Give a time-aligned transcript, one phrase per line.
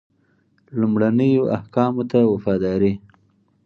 [0.79, 2.93] لومړنیو احکامو ته وفاداري.